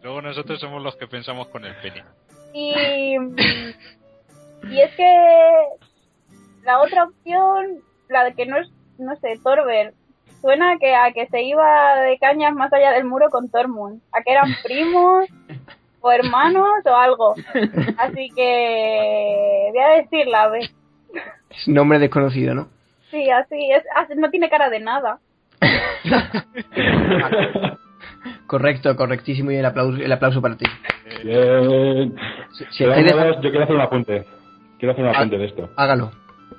[0.02, 2.02] Luego nosotros somos los que pensamos con el pene.
[2.54, 3.14] Y,
[4.70, 5.16] y es que
[6.64, 9.92] la otra opción, la de que no es, no sé, Torber,
[10.40, 14.00] suena a que, a que se iba de cañas más allá del muro con Tormund,
[14.12, 15.26] a que eran primos
[16.00, 17.34] o hermanos o algo.
[17.98, 20.60] Así que voy a decir la B.
[21.50, 22.68] Es nombre desconocido, ¿no?
[23.10, 25.18] Sí, así es, así- no tiene cara de nada.
[28.46, 30.66] Correcto, correctísimo y el aplauso, el aplauso para ti.
[31.24, 32.14] Bien.
[32.52, 34.24] Si, si De yo quiero hacer un apunte.
[34.78, 35.18] Quiero hacer un Ah.
[35.18, 35.68] apunte de esto.
[35.76, 36.10] Hágalo.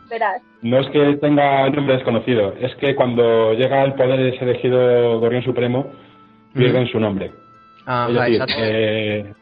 [0.09, 0.41] Verás.
[0.61, 5.19] No es que tenga un nombre desconocido, es que cuando llega al poder ese elegido
[5.19, 5.87] Gorrión Supremo,
[6.53, 7.31] pierden su nombre.
[7.85, 9.33] Ah, es decir, eh,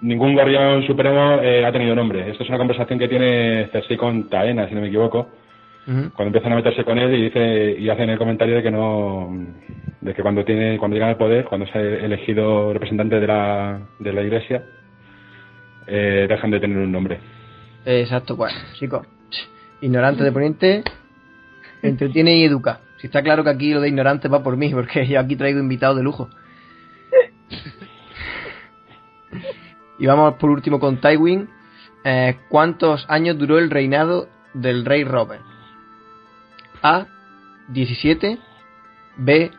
[0.00, 2.30] ningún Gorrión Supremo eh, ha tenido nombre.
[2.30, 5.28] Esto es una conversación que tiene Cersei con Taena, si no me equivoco,
[5.84, 9.28] cuando empiezan a meterse con él y dice y hacen el comentario de que no
[10.00, 14.12] de que cuando tiene cuando llegan al poder cuando es elegido representante de la de
[14.14, 14.62] la iglesia
[15.86, 17.18] eh, dejan de tener un nombre
[17.86, 19.06] Exacto, bueno, chicos.
[19.80, 20.84] Ignorante de Poniente,
[21.82, 22.80] entretiene y educa.
[22.98, 25.60] Si está claro que aquí lo de ignorante va por mí, porque yo aquí traigo
[25.60, 26.30] invitados de lujo.
[29.98, 31.48] Y vamos por último con Tywin.
[32.04, 35.42] Eh, ¿Cuántos años duró el reinado del rey Robert?
[36.82, 37.06] A.
[37.68, 38.38] 17.
[39.16, 39.50] B.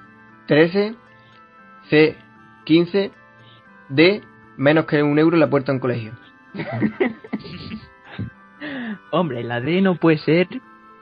[0.48, 0.96] 13.
[1.90, 2.18] C.
[2.66, 3.12] 15.
[3.90, 4.24] D.
[4.58, 6.14] Menos que un euro en la puerta de un colegio.
[9.12, 10.48] Hombre, la D no puede ser,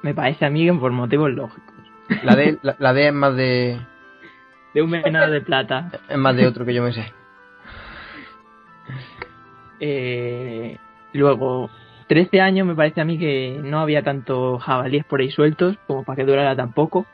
[0.01, 1.73] me parece a mí por motivos lógicos.
[2.23, 3.79] La D, la, la D es más de
[4.73, 5.91] De un venado de plata.
[6.09, 7.11] es más de otro que yo me sé.
[9.85, 10.77] Eh,
[11.11, 11.69] luego,
[12.07, 16.05] 13 años me parece a mí que no había tanto jabalíes por ahí sueltos como
[16.05, 17.05] para que durara tan poco.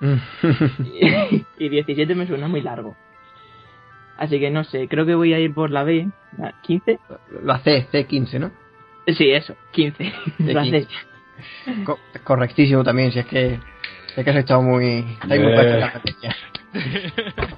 [1.58, 2.94] y 17 me suena muy largo.
[4.18, 6.08] Así que no sé, creo que voy a ir por la B.
[6.36, 6.98] la ¿15?
[7.42, 8.50] La C, C15, ¿no?
[9.06, 10.12] Sí, eso, 15.
[10.40, 10.86] La C.
[11.84, 13.58] Co- correctísimo también, si es que
[14.16, 15.80] es que has estado muy, Eh.
[16.74, 17.48] La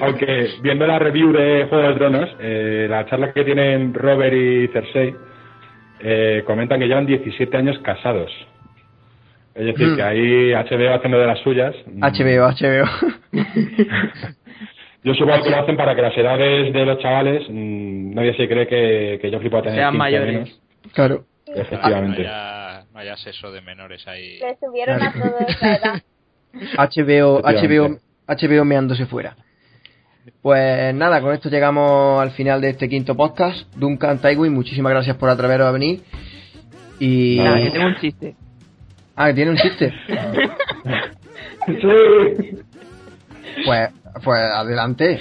[0.00, 4.68] aunque, viendo la review de Juego de Tronos eh, la charla que tienen Robert y
[4.68, 5.14] Cersei
[6.00, 8.30] eh, comentan que llevan 17 años casados
[9.54, 9.96] es decir Mm.
[9.96, 12.86] que ahí HBO haciendo de las suyas Mm, HBO, HBO.
[15.04, 18.48] Yo supongo que lo hacen para que las edades de los chavales, mm, nadie se
[18.48, 20.32] cree que, que Joffrey pueda tener Sean 15 mayores.
[20.34, 20.60] menos.
[20.92, 21.24] claro.
[21.48, 21.54] No
[22.12, 24.38] haya, no haya sexo de menores ahí.
[24.38, 26.02] Le subieron a todo esa edad.
[26.76, 27.98] HBO, HBO.
[28.26, 29.36] HBO meándose fuera.
[30.42, 33.72] Pues nada, con esto llegamos al final de este quinto podcast.
[33.74, 36.02] Duncan Tywin, muchísimas gracias por atreveros a venir.
[36.98, 37.38] Y.
[37.38, 38.36] Nada, que tengo un chiste.
[39.16, 39.92] Ah, que tiene un chiste.
[41.66, 42.58] Sí.
[43.64, 43.90] Pues,
[44.24, 45.20] pues adelante.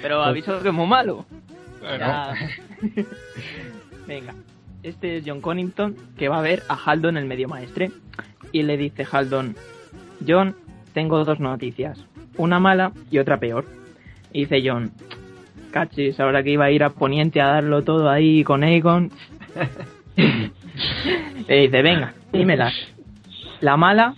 [0.00, 1.24] Pero aviso que es muy malo.
[1.80, 2.32] Bueno.
[4.06, 4.34] Venga,
[4.82, 7.90] este es John Connington que va a ver a Haldon el medio maestre
[8.52, 9.56] y le dice Haldon,
[10.26, 10.56] John,
[10.94, 12.02] tengo dos noticias,
[12.38, 13.66] una mala y otra peor.
[14.32, 14.92] Y dice John,
[15.72, 19.10] cachis, ahora que iba a ir a Poniente a darlo todo ahí con Aegon.
[21.48, 22.72] le dice, venga, dímelas.
[23.60, 24.14] La mala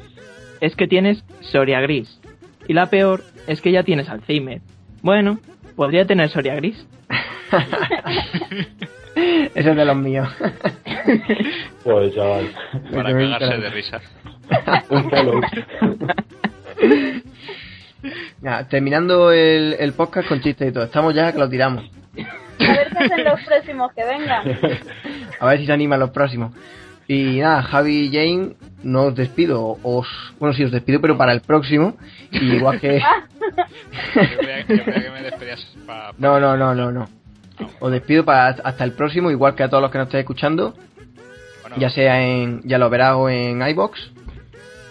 [0.60, 2.20] es que tienes Soria Gris
[2.68, 4.60] y la peor es que ya tienes Alzheimer.
[5.02, 5.38] Bueno,
[5.74, 6.86] podría tener Soria Gris.
[9.14, 10.28] Ese es de los míos.
[11.82, 12.50] Pues chaval.
[12.92, 14.00] Para cagarse de risa.
[14.90, 15.40] Un follow.
[18.40, 20.84] Ya, terminando el, el podcast con chistes y todo.
[20.84, 21.84] Estamos ya que lo tiramos.
[22.58, 24.58] A ver qué hacen los próximos que vengan.
[25.40, 26.54] A ver si se animan los próximos.
[27.08, 29.78] Y nada, Javi y Jane, no os despido.
[29.82, 30.06] Os,
[30.38, 31.96] bueno, sí os despido, pero para el próximo.
[32.30, 33.00] Y igual que.
[33.00, 36.12] Yo creía, yo creía que me despedías para...
[36.18, 37.08] No, no, no, no, no.
[37.80, 40.74] Os despido para hasta el próximo, igual que a todos los que nos estéis escuchando.
[41.62, 42.60] Bueno, Ya sea en.
[42.64, 44.12] Ya lo verás o en iBox.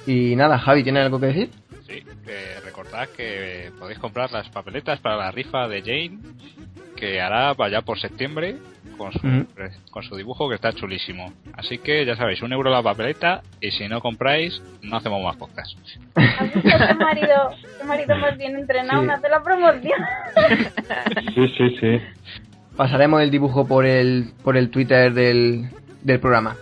[0.07, 1.49] Y nada, Javi, ¿tienes algo que decir?
[2.63, 6.19] Recordad que podéis comprar las papeletas para la rifa de Jane,
[6.95, 8.55] que hará vaya por septiembre
[8.97, 9.45] con su, Ujú.
[9.91, 11.33] con su dibujo que está chulísimo.
[11.53, 15.35] Así que ya sabéis, un euro la papeleta y si no compráis, no hacemos más
[15.35, 15.77] podcast.
[16.15, 16.69] ¿Has visto
[16.99, 17.49] marido,
[17.85, 19.03] marido más bien entrenado?
[19.03, 19.09] Sí.
[19.09, 19.99] Hace la promoción.
[21.35, 22.01] Sí, sí, sí.
[22.77, 25.69] Pasaremos el dibujo por el, por el Twitter del,
[26.01, 26.55] del programa.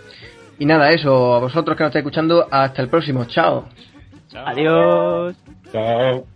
[0.58, 3.24] Y nada, eso, a vosotros que nos estáis escuchando, hasta el próximo.
[3.24, 3.68] Chao.
[4.34, 4.48] Chao.
[4.48, 5.36] Adiós.
[5.70, 6.26] Chao.